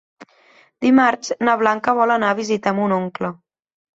Dimarts 0.85 1.29
na 1.49 1.55
Blanca 1.59 1.95
vol 2.01 2.13
anar 2.15 2.31
a 2.35 2.39
visitar 2.39 2.75
mon 2.79 2.99
oncle. 2.99 3.31